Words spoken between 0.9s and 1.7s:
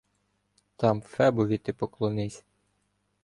Фебові